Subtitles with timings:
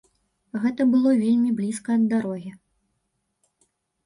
[0.63, 2.51] Гэта было вельмі блізка ад дарогі.